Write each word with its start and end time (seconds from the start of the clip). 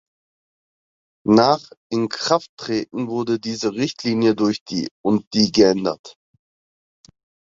Nach 1.27 1.71
Inkrafttreten 1.91 3.07
wurde 3.07 3.39
diese 3.39 3.73
Richtlinie 3.75 4.33
durch 4.33 4.63
die 4.63 4.87
und 5.05 5.31
die 5.35 5.51
geändert. 5.51 6.15